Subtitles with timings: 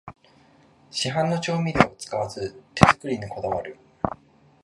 [0.89, 3.77] 市販の調味料を使わず手作りにこだわる